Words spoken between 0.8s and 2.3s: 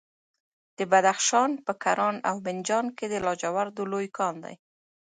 بدخشان په کران